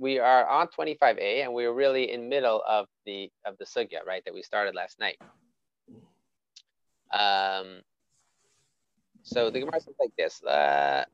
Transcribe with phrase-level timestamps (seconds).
[0.00, 4.24] we are on 25a, and we're really in middle of the of the sugya, right,
[4.24, 5.18] that we started last night.
[7.12, 7.82] Um,
[9.22, 11.04] so the Gemara says like this: uh,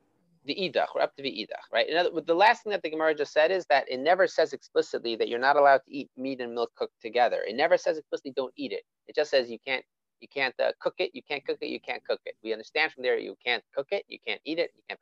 [0.44, 1.90] the idach, we're up to the idach, right?
[1.92, 5.16] Other, the last thing that the Gemara just said is that it never says explicitly
[5.16, 7.40] that you're not allowed to eat meat and milk cooked together.
[7.46, 8.84] It never says explicitly don't eat it.
[9.08, 9.84] It just says you can't
[10.20, 12.36] you can't uh, cook it, you can't cook it, you can't cook it.
[12.44, 15.00] We understand from there you can't cook it, you can't eat it, you can't.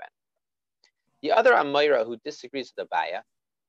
[1.23, 3.21] The other Amora who disagrees with Abaye,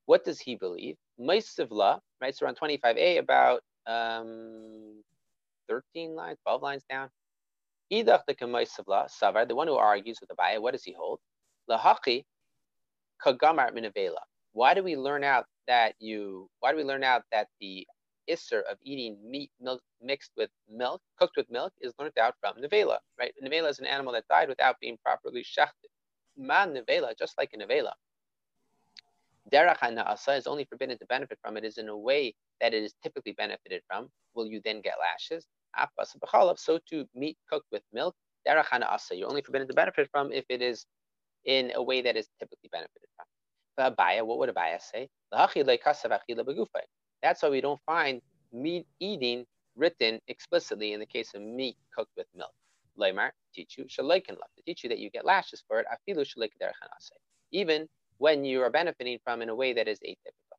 [0.06, 0.96] what does he believe?
[1.20, 2.36] Maisivla, right?
[2.36, 5.04] So around 25a, about um,
[5.70, 7.10] 13 lines, 12 lines down.
[7.92, 11.20] Idach the Kamaisivla, Savar, the one who argues with Abaye, what does he hold?
[11.70, 12.26] Lahaki
[13.24, 14.20] kagamar minavela.
[14.54, 16.50] Why do we learn out that you?
[16.60, 17.87] Why do we learn out that the
[18.29, 22.56] isser of eating meat milk mixed with milk, cooked with milk, is learned out from
[22.57, 23.34] nevela, right?
[23.43, 25.90] Nevela is an animal that died without being properly shechted.
[26.37, 27.92] Man nevela, just like a nevela.
[29.52, 32.84] Derech asa is only forbidden to benefit from it is in a way that it
[32.84, 34.10] is typically benefited from.
[34.34, 35.46] Will you then get lashes?
[36.58, 38.16] So to meat cooked with milk,
[38.48, 40.86] derech asa, you're only forbidden to benefit from if it is
[41.46, 43.26] in a way that is typically benefited from.
[43.78, 45.10] Abaye, what would Abaye say?
[47.22, 48.22] That's why we don't find
[48.54, 52.54] meat eating written explicitly in the case of meat cooked with milk.
[52.98, 56.26] Leimar, teach you, shalikin love, to teach you that you get lashes for it, afilu
[57.52, 57.88] even
[58.18, 60.58] when you are benefiting from in a way that is atypical.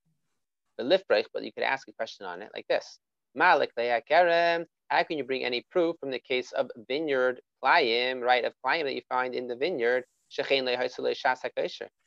[0.78, 2.98] The lifreich, but you could ask a question on it like this.
[3.34, 3.70] Malik
[4.88, 8.84] how can you bring any proof from the case of vineyard klayim, right, of klayim
[8.84, 10.04] that you find in the vineyard?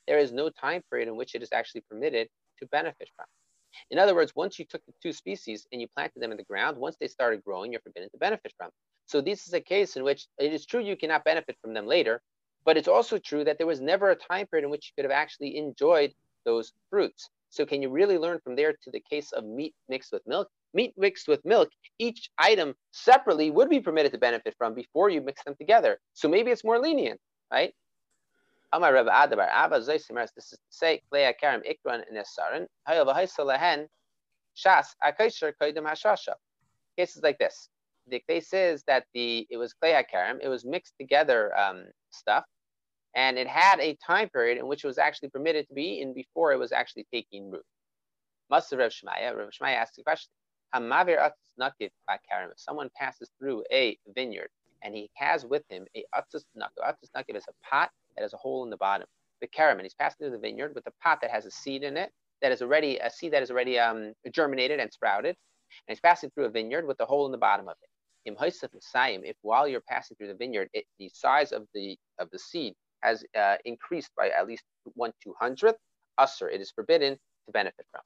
[0.07, 3.25] There is no time period in which it is actually permitted to benefit from.
[3.91, 6.43] In other words, once you took the two species and you planted them in the
[6.43, 8.69] ground, once they started growing, you're forbidden to benefit from.
[9.05, 11.85] So this is a case in which it is true you cannot benefit from them
[11.85, 12.21] later,
[12.69, 15.09] but it's also true that there was never a time period in which you could
[15.09, 16.13] have actually enjoyed
[16.45, 17.27] those fruits.
[17.49, 20.49] So can you really learn from there to the case of meat mixed with milk?
[20.75, 25.19] Meat mixed with milk, each item separately would be permitted to benefit from before you
[25.19, 25.99] mix them together.
[26.13, 27.19] So maybe it's more lenient,
[27.51, 27.73] right?
[28.71, 32.03] Amar Adabar Abba this is to say, Klea Karim Ikran
[32.87, 33.87] Hayava Haisalahen,
[34.55, 36.33] Shas Kaidim Hashasha.
[36.95, 37.67] Cases like this.
[38.09, 42.43] The case is that the it was Klea Karim, it was mixed together um, stuff,
[43.19, 46.13] and it had a time period in which it was actually permitted to be eaten
[46.13, 47.65] before it was actually taking root.
[48.49, 50.29] Must Rev Shmaya, Rev Shmaya asked the question,
[50.73, 51.29] Hamavir
[51.59, 54.47] Karim, if someone passes through a vineyard
[54.83, 58.33] and he has with him a Atis Nakit, Atis Nakit is a pot that has
[58.33, 59.07] a hole in the bottom.
[59.41, 61.97] The caram, he's passing through the vineyard with a pot that has a seed in
[61.97, 65.99] it, that is already a seed that is already um, germinated and sprouted, and he's
[65.99, 67.89] passing through a vineyard with a hole in the bottom of it.
[68.25, 72.75] If while you're passing through the vineyard, it, the size of the of the seed
[73.01, 74.63] has uh, increased by at least
[74.95, 75.79] one two hundredth,
[76.17, 78.01] usher, it is forbidden to benefit from.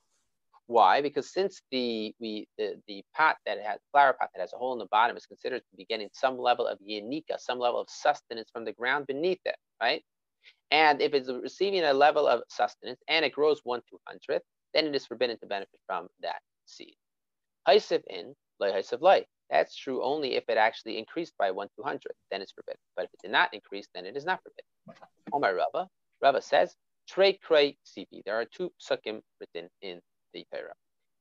[0.68, 1.02] Why?
[1.02, 4.74] Because since the we the, the pot that has flower pot that has a hole
[4.74, 7.90] in the bottom is considered to be getting some level of yanika, some level of
[7.90, 10.02] sustenance from the ground beneath it, right?
[10.72, 14.86] And if it's receiving a level of sustenance and it grows one two hundredth, then
[14.86, 16.96] it is forbidden to benefit from that seed.
[17.68, 19.26] Haisif in, lay haisif.
[19.50, 22.80] That's true only if it actually increased by one two hundredth, then it's forbidden.
[22.96, 24.66] But if it did not increase, then it is not forbidden.
[25.32, 25.88] Omar Rava,
[26.22, 26.76] Rava says,
[27.08, 28.24] Trey Krei Sivi.
[28.26, 30.00] There are two sukkim written in
[30.34, 30.74] the Torah.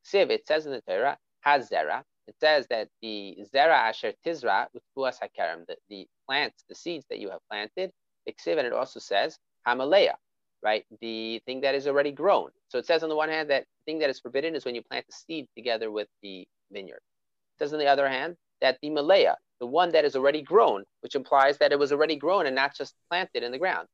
[0.04, 2.02] Siv, it says in the Torah, has zera.
[2.28, 7.04] It says that the zera asher tizra with buas hakarim, the, the plants, the seeds
[7.10, 7.90] that you have planted,
[8.28, 10.14] Iksiv, and it also says Hamalea,
[10.62, 10.84] right?
[11.00, 12.50] The thing that is already grown.
[12.68, 14.74] So it says on the one hand that the thing that is forbidden is when
[14.74, 17.00] you plant the seed together with the vineyard.
[17.00, 20.82] It says on the other hand that the Malaya, the one that is already grown,
[21.02, 23.86] which implies that it was already grown and not just planted in the ground.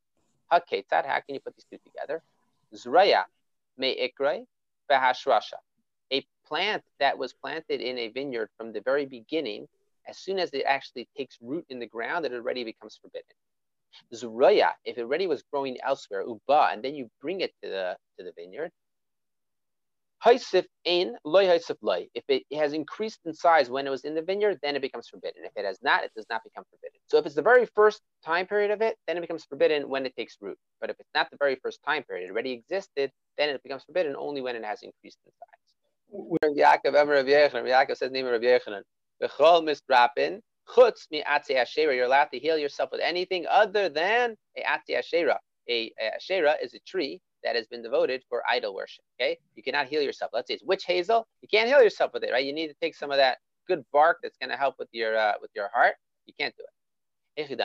[0.51, 2.23] Haketzad, how can you put these two together?
[2.75, 3.25] Zraya
[3.77, 4.47] me ikrai
[4.91, 5.61] bahashrasha.
[6.11, 9.69] A plant that was planted in a vineyard from the very beginning,
[10.09, 13.37] as soon as it actually takes root in the ground, it already becomes forbidden.
[14.15, 17.97] Zuraya, if it already was growing elsewhere, uba, and then you bring it to the
[18.17, 18.71] to the vineyard.
[20.25, 22.09] Haisif in loy haisif loy.
[22.15, 25.09] If it has increased in size when it was in the vineyard, then it becomes
[25.09, 25.45] forbidden.
[25.45, 27.01] If it has not, it does not become forbidden.
[27.07, 30.07] So if it's the very first time period of it, then it becomes forbidden when
[30.07, 30.59] it takes root.
[30.81, 33.85] But if it's not the very first time period, it already existed, then it becomes
[33.85, 35.69] forbidden only when it has increased in size.
[36.57, 38.83] Yaakov, Yaakov says, name of Yochanan.
[39.23, 44.63] B'chol misdrapin Chutz mi Asherah, you're allowed to heal yourself with anything other than a
[44.63, 45.39] atzi Asherah.
[45.69, 49.05] A, a Asherah is a tree that has been devoted for idol worship.
[49.21, 50.31] Okay, you cannot heal yourself.
[50.33, 51.27] Let's say it's witch hazel.
[51.43, 52.45] You can't heal yourself with it, right?
[52.45, 55.17] You need to take some of that good bark that's going to help with your
[55.17, 55.95] uh, with your heart.
[56.27, 56.71] You can't do it.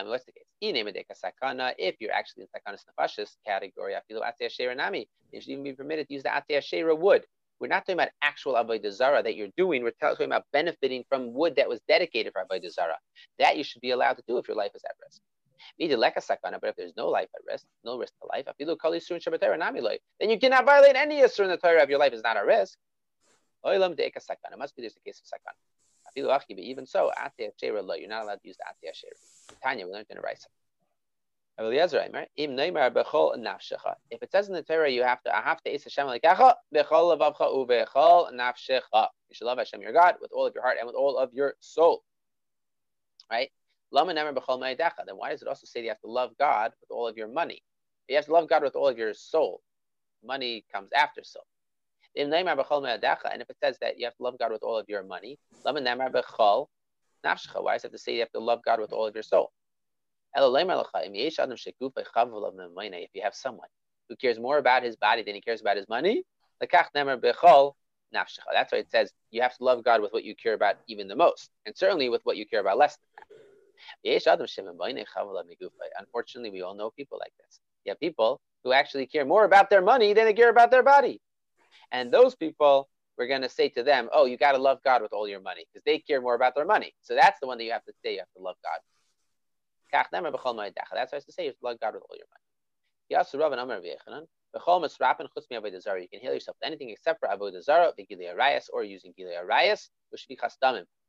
[0.07, 0.43] What's the case?
[0.61, 3.95] If you're actually in sakanas nefashis category,
[5.31, 7.25] you should even be permitted to use the atei wood.
[7.59, 9.83] We're not talking about actual avodah zara that you're doing.
[9.83, 12.97] We're talking about benefiting from wood that was dedicated for avodah zara.
[13.39, 15.21] That you should be allowed to do if your life is at risk.
[15.79, 18.45] But if there's no life at risk, no risk to life,
[20.19, 22.45] then you cannot violate any yisur in the Torah if your life is not at
[22.45, 22.77] risk.
[23.65, 25.55] It must be there's a case of sakana.
[26.57, 29.13] Even so, you're not allowed to use the shera.
[29.63, 30.47] Tanya, we learned in the Raisa.
[31.55, 31.65] If
[34.23, 37.15] it says in the Torah you have to, I have to is Hashem lekacha bechol
[37.15, 39.07] ubechol nafshecha.
[39.29, 41.31] You should love Hashem your God with all of your heart and with all of
[41.33, 42.03] your soul.
[43.31, 43.51] Right?
[43.93, 47.27] Then why does it also say you have to love God with all of your
[47.27, 47.61] money?
[48.09, 49.61] You have to love God with all of your soul.
[50.25, 51.45] Money comes after soul.
[52.15, 55.37] And if it says that you have to love God with all of your money.
[55.63, 56.11] Why does it have
[57.91, 59.51] to say you have to love God with all of your soul?
[60.35, 60.41] If
[63.13, 63.67] you have someone
[64.09, 66.23] who cares more about his body than he cares about his money,
[66.59, 66.73] that's
[68.71, 71.15] why it says you have to love God with what you care about even the
[71.15, 73.23] most, and certainly with what you care about less than that.
[75.99, 77.59] Unfortunately, we all know people like this.
[77.87, 81.19] Have people who actually care more about their money than they care about their body.
[81.91, 85.01] And those people, we're going to say to them, oh, you got to love God
[85.01, 86.93] with all your money because they care more about their money.
[87.01, 88.79] So that's the one that you have to say you have to love God
[89.93, 92.39] that's why I used to say, you have to love God with all your mind.
[93.09, 93.17] You
[96.07, 99.89] can heal yourself with anything except for avodah zara, gilei arayas, or using gilei arayas,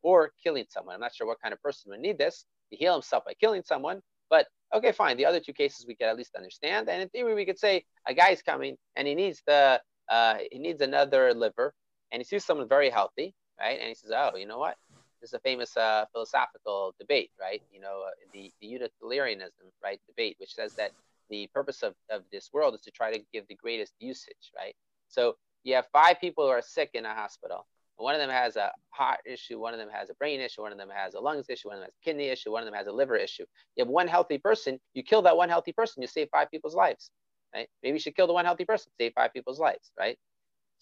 [0.03, 0.95] or killing someone.
[0.95, 3.63] I'm not sure what kind of person would need this to heal himself by killing
[3.65, 4.01] someone,
[4.31, 5.17] but okay, fine.
[5.17, 6.89] The other two cases we can at least understand.
[6.89, 10.59] And in theory, we could say a guy's coming and he needs the uh, he
[10.59, 11.73] needs another liver,
[12.13, 13.79] and he sees someone very healthy, right?
[13.79, 14.77] And he says, oh, you know what?
[15.21, 17.63] This is a famous uh, philosophical debate, right?
[17.73, 20.91] You know, uh, the, the utilitarianism, right, debate, which says that
[21.31, 24.75] the purpose of, of this world is to try to give the greatest usage, right?
[25.09, 27.67] So you have five people who are sick in a hospital.
[27.97, 30.73] One of them has a heart issue, one of them has a brain issue, one
[30.73, 32.67] of them has a lungs issue, one of them has a kidney issue, one of
[32.67, 33.45] them has a liver issue.
[33.77, 36.75] You have one healthy person, you kill that one healthy person, you save five people's
[36.75, 37.11] lives,
[37.55, 37.69] right?
[37.83, 40.19] Maybe you should kill the one healthy person, save five people's lives, right?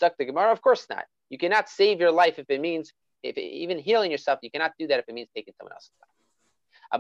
[0.01, 1.05] Suck the Gemara, of course not.
[1.29, 2.93] You cannot save your life if it means
[3.23, 6.11] if even healing yourself, you cannot do that if it means taking someone else's life.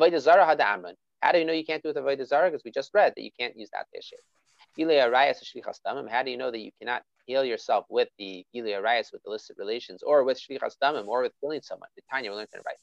[0.00, 0.94] Avodah zara hada amran.
[1.20, 2.50] How do you know you can't do it with avodah zara?
[2.50, 4.20] Because we just read that you can't use that teshet.
[6.11, 9.56] How do you know that you cannot heal yourself with the Gilei Arayas, with illicit
[9.58, 11.88] relations, or with Shlichas Damim, or with killing someone?
[11.96, 12.76] The Tanya learned in right.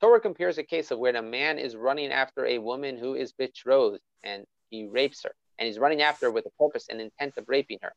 [0.00, 3.32] Torah compares a case of when a man is running after a woman who is
[3.32, 7.34] betrothed and he rapes her and he's running after her with a purpose and intent
[7.36, 7.92] of raping her.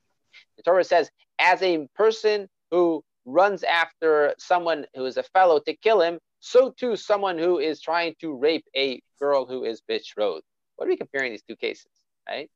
[0.58, 1.10] The Torah says,
[1.40, 6.72] as a person who runs after someone who is a fellow to kill him, so
[6.72, 10.44] too someone who is trying to rape a girl who is betrothed.
[10.76, 11.88] What are we comparing these two cases,
[12.28, 12.50] right?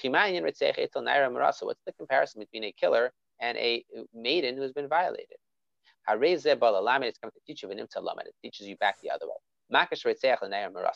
[0.00, 3.84] What's the comparison between a killer and a
[4.14, 5.38] maiden who's been violated?
[6.08, 9.34] It's come to teach you it teaches you back the other way.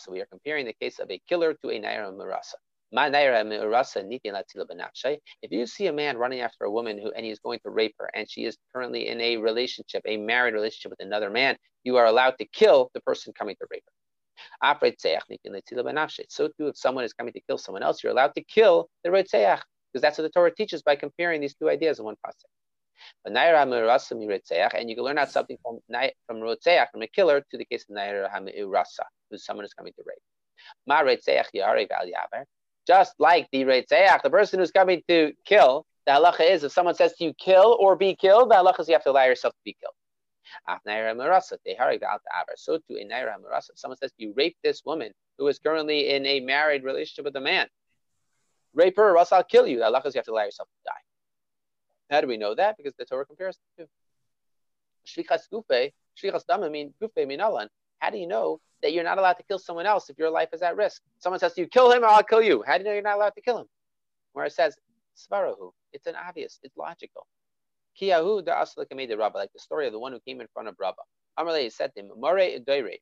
[0.08, 2.54] We are comparing the case of a killer to a naira marasa.
[2.92, 3.12] If
[5.50, 8.10] you see a man running after a woman who and he's going to rape her
[8.14, 12.06] and she is currently in a relationship, a married relationship with another man, you are
[12.06, 13.92] allowed to kill the person coming to rape her.
[16.28, 19.10] So too, if someone is coming to kill someone else, you're allowed to kill the
[19.10, 19.60] Retzeach,
[19.92, 22.50] because that's what the Torah teaches by comparing these two ideas in one pasuk.
[23.24, 23.36] And
[24.90, 25.78] you can learn out something from
[26.26, 29.92] from Rotzeach, from a killer, to the case of Naira Hami'urasa, who's someone who's coming
[29.92, 30.22] to rape.
[32.90, 36.96] Just like the Reitzeach, the person who's coming to kill, the halacha is if someone
[36.96, 39.54] says to you kill or be killed, the halacha is you have to allow yourself
[39.54, 39.94] to be killed.
[42.56, 46.26] So to a naira marasa, someone says you rape this woman who is currently in
[46.26, 47.68] a married relationship with a man.
[48.74, 49.78] Rape her, or else I'll kill you.
[49.78, 51.04] The halacha is you have to allow yourself to die.
[52.12, 52.76] How do we know that?
[52.76, 53.88] Because the Torah compares the two.
[56.48, 56.92] Dama mean.
[58.00, 60.48] How do you know that you're not allowed to kill someone else if your life
[60.52, 61.02] is at risk?
[61.18, 62.62] Someone says to you, kill him or I'll kill you.
[62.66, 63.66] How do you know you're not allowed to kill him?
[64.32, 64.76] Where it says,
[65.16, 67.26] Svarahu, it's an obvious, it's logical.
[68.00, 71.02] Kiyahu Aslaka Rabba, like the story of the one who came in front of Rabba.
[71.38, 72.96] Amarle said to him, Mare Edoire.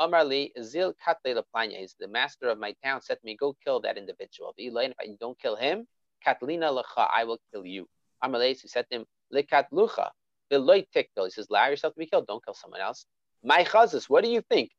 [0.00, 3.80] Amarli Zil Katle Laplanya, he's the master of my town, said to me, Go kill
[3.80, 4.54] that individual.
[4.56, 5.86] If I don't kill him,
[6.26, 7.88] Katlina Lacha, I will kill you.
[8.22, 10.10] Amarle, said to him, Likat Lucha.
[10.50, 13.06] He says, Allow yourself to be killed, don't kill someone else.
[13.42, 14.70] My chazis, what do you think?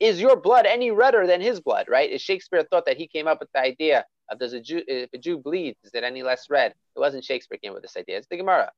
[0.00, 2.10] Is your blood any redder than his blood, right?
[2.10, 5.10] Is Shakespeare thought that he came up with the idea of does a Jew, if
[5.12, 6.72] a Jew bleeds, is it any less red?
[6.96, 8.18] It wasn't Shakespeare came up with this idea.
[8.18, 8.70] It's the Gemara.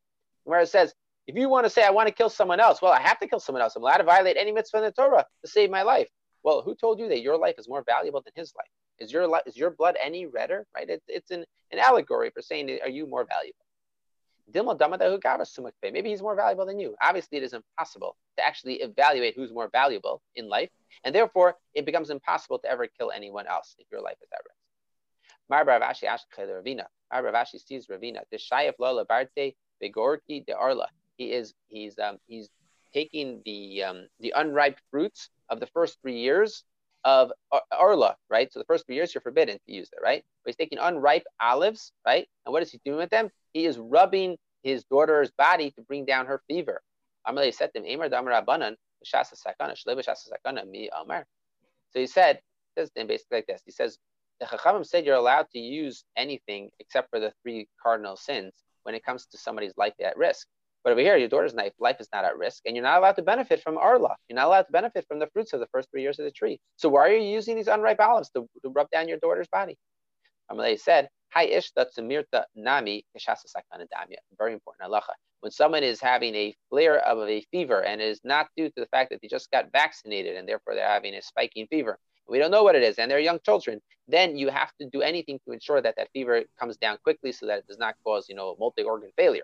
[0.44, 0.94] Gemara says,
[1.26, 3.28] If you want to say, I want to kill someone else, well, I have to
[3.28, 3.76] kill someone else.
[3.76, 6.08] I'm allowed to violate any mitzvah in the Torah to save my life.
[6.42, 8.68] Well, who told you that your life is more valuable than his life?
[8.98, 10.66] Is your is your blood any redder?
[10.74, 10.88] Right?
[10.88, 13.65] It, it's an, an allegory for saying, are you more valuable?
[14.54, 16.94] Maybe he's more valuable than you.
[17.02, 20.70] Obviously, it is impossible to actually evaluate who's more valuable in life,
[21.04, 24.40] and therefore it becomes impossible to ever kill anyone else if your life is at
[24.44, 24.56] risk.
[25.48, 26.06] Mar Ravashi
[26.38, 26.84] Ravina.
[27.12, 28.20] Mar Ravashi sees Ravina.
[28.30, 30.88] The Shayef Lola Barte Begorki de Arla.
[31.16, 32.48] He is he's um, he's
[32.92, 36.64] taking the um, the unripe fruits of the first three years
[37.04, 37.32] of
[37.70, 38.52] Arla, right?
[38.52, 40.24] So the first three years you're forbidden to use it, right?
[40.44, 42.26] But he's taking unripe olives, right?
[42.44, 43.30] And what is he doing with them?
[43.52, 46.82] He is rubbing his daughter's body to bring down her fever.
[47.28, 47.42] So
[52.00, 52.40] he said,
[52.74, 53.62] basically like this.
[53.64, 53.98] He says,
[54.40, 58.94] the Chachamim said you're allowed to use anything except for the three cardinal sins when
[58.94, 60.46] it comes to somebody's life at risk.
[60.86, 63.16] But over here, your daughter's life, life is not at risk, and you're not allowed
[63.16, 64.14] to benefit from arla.
[64.28, 66.30] You're not allowed to benefit from the fruits of the first three years of the
[66.30, 66.60] tree.
[66.76, 69.76] So why are you using these unripe olives to, to rub down your daughter's body?
[70.48, 73.04] Amalei said, Hi ishta tzumirta nami
[74.38, 75.14] Very important halacha.
[75.40, 78.80] When someone is having a flare of a fever and it is not due to
[78.80, 82.38] the fact that they just got vaccinated and therefore they're having a spiking fever, we
[82.38, 85.40] don't know what it is, and they're young children, then you have to do anything
[85.46, 88.36] to ensure that that fever comes down quickly so that it does not cause, you
[88.36, 89.42] know, multi-organ failure.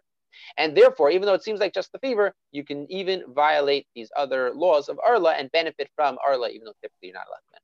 [0.57, 4.11] And therefore, even though it seems like just the fever, you can even violate these
[4.17, 7.61] other laws of Arla and benefit from Arla, even though typically you're not allowed to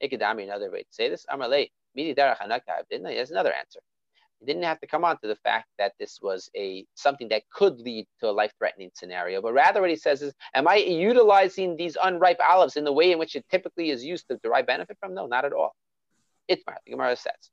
[0.00, 0.44] benefit.
[0.44, 3.04] another way to say this, Amalei, Midi didn't?
[3.04, 3.80] There's another answer.
[4.40, 7.48] It didn't have to come on to the fact that this was a something that
[7.50, 11.76] could lead to a life-threatening scenario, but rather what he says is, am I utilizing
[11.76, 14.98] these unripe olives in the way in which it typically is used to derive benefit
[15.00, 15.14] from?
[15.14, 15.74] No, not at all.
[16.50, 17.50] Itmar, the Gemara says.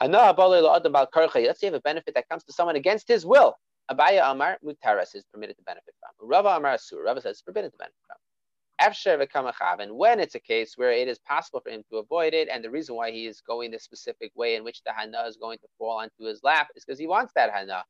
[0.00, 3.54] Let's say you have a benefit that comes to someone against his will.
[3.90, 6.28] Abaya Amar Mutaras is permitted to benefit from.
[6.28, 8.16] Rava Amar Asur, Rava says it's forbidden to benefit from
[8.80, 12.70] when it's a case where it is possible for him to avoid it, and the
[12.70, 15.66] reason why he is going the specific way in which the hana is going to
[15.78, 17.84] fall onto his lap is because he wants that hana.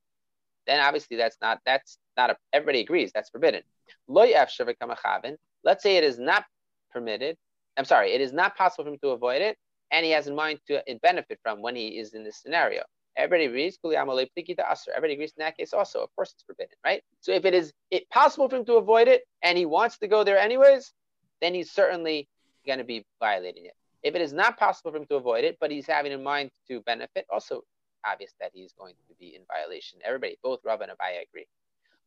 [0.66, 3.62] Then obviously that's not that's not a, everybody agrees that's forbidden.
[4.08, 6.44] Let's say it is not
[6.92, 7.36] permitted.
[7.76, 9.56] I'm sorry, it is not possible for him to avoid it,
[9.90, 12.82] and he has in mind to benefit from when he is in this scenario.
[13.16, 13.78] Everybody agrees.
[13.84, 16.02] Everybody agrees in that case also.
[16.02, 17.02] Of course, it's forbidden, right?
[17.20, 20.08] So if it is it possible for him to avoid it and he wants to
[20.08, 20.92] go there anyways,
[21.40, 22.28] then he's certainly
[22.66, 23.74] going to be violating it.
[24.04, 26.50] If it is not possible for him to avoid it, but he's having in mind
[26.68, 27.62] to benefit, also
[28.06, 29.98] obvious that he's going to be in violation.
[30.04, 31.46] Everybody, both Rav and Abaya agree.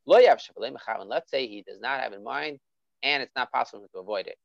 [0.06, 0.50] Let's
[1.30, 2.60] say he does not have in mind
[3.04, 4.38] and it's not possible to avoid it.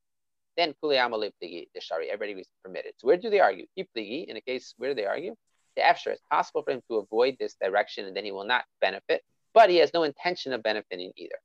[0.57, 2.93] Then the shari, everybody is permitted.
[2.97, 3.67] So where do they argue?
[3.77, 5.35] In a case where they argue?
[5.77, 8.65] the afshar, it's possible for him to avoid this direction and then he will not
[8.81, 9.23] benefit,
[9.55, 11.37] but he has no intention of benefiting either.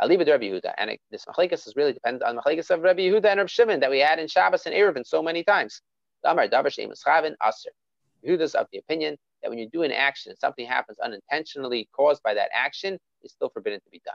[0.00, 0.74] Rabbi Yehuda.
[0.78, 3.80] And it, this machlekes is really dependent on machlekes of Rabbi Yehuda and Rabbi Shimon
[3.80, 5.82] that we had in Shabbos and Eruvin so many times.
[6.22, 7.70] Damar Davar Shem Chavin Aser.
[8.24, 12.22] Yehuda's of the opinion that when you do an action and something happens unintentionally caused
[12.22, 14.14] by that action, it's still forbidden to be done.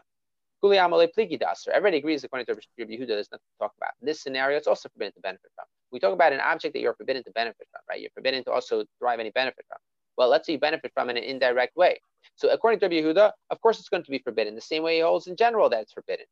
[0.64, 3.92] Everybody agrees, according to Rabbi Yehuda, there's nothing to talk about.
[4.02, 5.66] In this scenario, it's also forbidden to benefit from.
[5.92, 8.00] We talk about an object that you're forbidden to benefit from, right?
[8.00, 9.78] You're forbidden to also derive any benefit from.
[10.18, 12.00] Well, let's say you benefit from in an indirect way.
[12.36, 14.96] So according to Rabbi Yehuda, of course it's going to be forbidden, the same way
[14.96, 16.26] he holds in general that it's forbidden.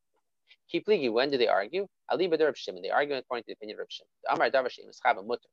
[0.72, 1.86] Kipligi, when do they argue?
[2.08, 2.82] Ali Badar Shimon.
[2.82, 4.08] They argue according to the opinion of Rav Shimon.
[4.30, 4.88] Amar Davashim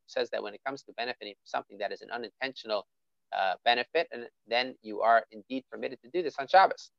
[0.07, 2.87] says that when it comes to benefiting from something that is an unintentional
[3.37, 6.91] uh, benefit, and then you are indeed permitted to do this on Shabbos.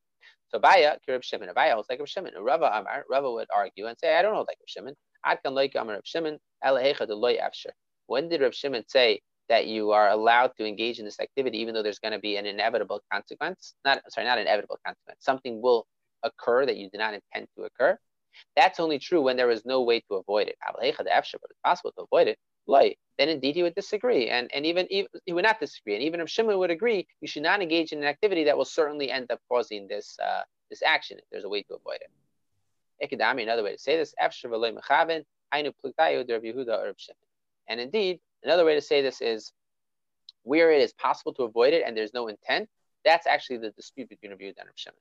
[0.48, 2.32] So Baya, Kirib Shimon, Baya holds like Rav Shimon.
[2.40, 4.94] Rava um, Amar, Rava would argue and say, I don't hold like Rav Shimon.
[5.24, 7.70] Ad kan like Amar Rav Shimon, Elahecha de loy afsher.
[8.06, 11.74] When did Rav Shimon say that you are allowed to engage in this activity, even
[11.74, 13.74] though there's going to be an inevitable consequence?
[13.84, 15.18] Not sorry, not an inevitable consequence.
[15.20, 15.86] Something will
[16.22, 17.96] occur that you did not intend to occur.
[18.56, 20.56] That's only true when there is no way to avoid it.
[20.64, 22.38] But it's possible to avoid it.
[23.18, 26.30] Then indeed he would disagree, and and even, he would not disagree, and even if
[26.30, 29.40] Shimon would agree, you should not engage in an activity that will certainly end up
[29.48, 32.10] causing this uh, this action if there's a way to avoid it.
[33.02, 34.14] Ikadami, another way to say this,
[37.68, 39.52] and indeed, another way to say this is
[40.42, 42.68] where it is possible to avoid it and there's no intent.
[43.04, 45.00] That's actually the dispute between Rabbi Yehuda and Rabbi Shimon.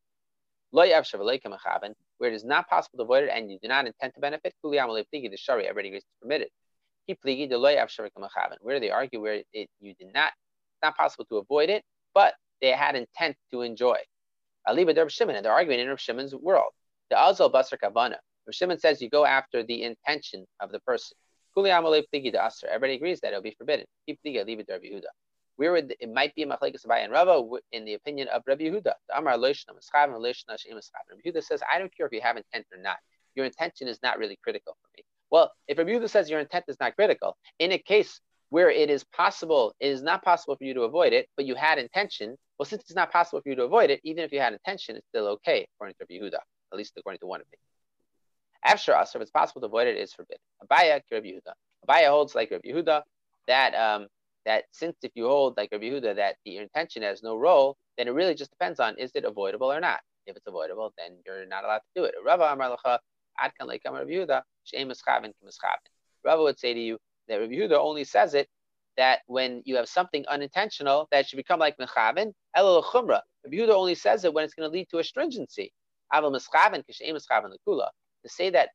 [2.18, 4.54] Where it is not possible to avoid it and you do not intend to benefit,
[4.64, 6.50] everybody agrees it's permitted.
[8.62, 12.34] Where they argue where it, you did not, it's not possible to avoid it, but
[12.62, 13.98] they had intent to enjoy.
[14.68, 16.72] Aliba Rav Shimon, and they're arguing in Rav Shimon's world.
[17.10, 18.18] The Azal Basar Kavana.
[18.46, 21.16] Rav Shimon says you go after the intention of the person.
[21.58, 23.86] Everybody agrees that it'll be forbidden.
[25.56, 28.94] Where would it might be machlekes Abaye and Rava in the opinion of Rabbi Yehuda.
[29.14, 29.54] Amar Rabbi
[31.26, 32.98] Yehuda says, I don't care if you have intent or not.
[33.36, 34.78] Your intention is not really critical.
[35.32, 38.20] Well, if Rabbi Yehuda says your intent is not critical, in a case
[38.50, 41.56] where it is possible, it is not possible for you to avoid it, but you
[41.56, 42.36] had intention.
[42.58, 44.96] Well, since it's not possible for you to avoid it, even if you had intention,
[44.96, 46.40] it's still okay, according to Rabbi Yehuda,
[46.72, 47.60] at least according to one of opinion.
[48.66, 50.42] After us, if it's possible to avoid it, it is forbidden.
[50.64, 51.54] Abaya, Rabbi Yehuda.
[51.88, 53.04] Abaya holds like Rabbi Yehuda
[53.48, 54.08] that um,
[54.46, 58.08] that since if you hold like Rabbi Yehuda that the intention has no role, then
[58.08, 60.00] it really just depends on is it avoidable or not.
[60.26, 62.14] If it's avoidable, then you're not allowed to do it.
[62.24, 63.00] Rava Amar Lacha
[63.40, 64.42] Adkan like Rabbi Yehuda
[66.24, 66.98] Rava would say to you
[67.28, 68.48] that Rabbi Yehuda only says it
[68.98, 73.22] that when you have something unintentional that should become like mechaven, elul chumra.
[73.46, 75.72] Rabbi Yehuda only says it when it's going to lead to astringency.
[76.12, 77.88] Lekula.
[78.24, 78.70] To say that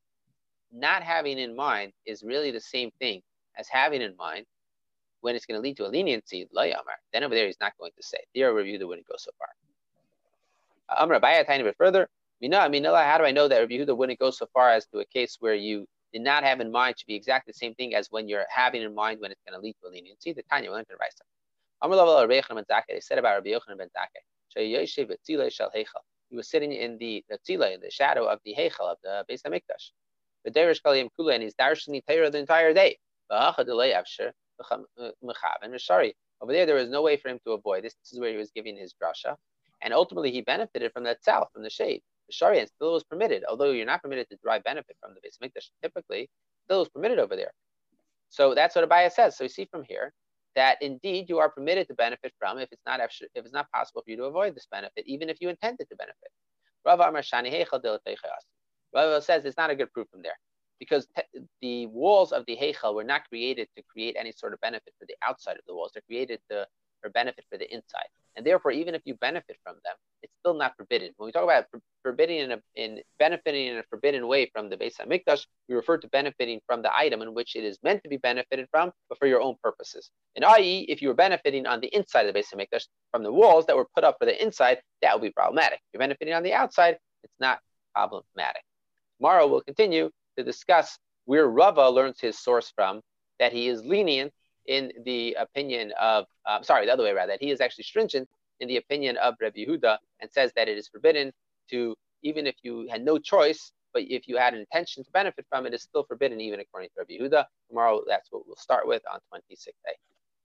[0.72, 3.20] not having in mind is really the same thing
[3.58, 4.46] as having in mind
[5.20, 8.02] when it's going to lead to a leniency, then over there he's not going to
[8.02, 8.18] say.
[8.34, 9.48] There, Rabbi Yehuda wouldn't go so far.
[10.98, 12.08] Amr Abaya, a tiny bit further.
[12.44, 14.98] Mina, I mean, how do I know that Yehuda wouldn't go so far as to
[14.98, 17.94] a case where you did not have in mind to be exactly the same thing
[17.94, 20.34] as when you're having in mind when it's going to lead to a leniency?
[20.34, 21.24] The Tanya will enter Raisa.
[22.86, 24.20] They said about Rabbi Yochanan ben Zakkai,
[26.28, 29.24] he was sitting in the, the tzila, in the shadow of the Heichel, of the
[29.26, 29.92] Beis HaMikdash.
[30.44, 32.98] The Derish Kaliyim Kula, and he's darshaning Torah the entire day.
[33.30, 33.64] Uh, Over
[36.52, 37.94] there, there was no way for him to avoid this.
[37.94, 39.34] This is where he was giving his drasha.
[39.80, 42.02] And ultimately, he benefited from that south, from the shade.
[42.30, 45.68] Sharia still was permitted, although you're not permitted to derive benefit from the Beis Mikdash
[45.82, 46.28] typically,
[46.64, 47.52] still was permitted over there.
[48.30, 49.36] So that's what Abaya says.
[49.36, 50.12] So you see from here
[50.56, 54.02] that indeed you are permitted to benefit from if it's not if it's not possible
[54.02, 56.30] for you to avoid this benefit, even if you intended to benefit.
[58.94, 60.38] Rav says it's not a good proof from there
[60.78, 64.60] because te- the walls of the Heichel were not created to create any sort of
[64.60, 65.92] benefit for the outside of the walls.
[65.94, 66.66] They're created to,
[67.04, 68.06] for benefit for the inside.
[68.36, 71.10] And therefore, even if you benefit from them, it's still not forbidden.
[71.16, 71.66] When we talk about
[72.02, 75.98] forbidding in, a, in benefiting in a forbidden way from the Beis Hamikdash, we refer
[75.98, 79.18] to benefiting from the item in which it is meant to be benefited from, but
[79.18, 80.10] for your own purposes.
[80.34, 83.32] And i.e., if you were benefiting on the inside of the Beis Hamikdash from the
[83.32, 85.78] walls that were put up for the inside, that would be problematic.
[85.78, 87.60] If you're benefiting on the outside, it's not
[87.94, 88.62] problematic.
[89.18, 93.00] Tomorrow we'll continue to discuss where Rava learns his source from,
[93.38, 94.32] that he is lenient
[94.66, 98.28] in the opinion of, uh, sorry, the other way around, that he is actually stringent
[98.60, 101.32] in the opinion of Rabbi Yehuda and says that it is forbidden
[101.70, 105.46] to, even if you had no choice, but if you had an intention to benefit
[105.48, 107.44] from it, it's still forbidden even according to Rabbi Yehuda.
[107.68, 109.94] Tomorrow, that's what we'll start with on 26th day.